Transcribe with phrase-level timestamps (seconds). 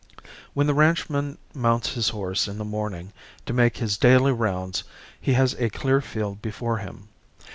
[0.55, 3.13] When the ranchman mounts his horse in the morning
[3.45, 4.83] to make his daily rounds
[5.21, 7.09] he has a clear field before him.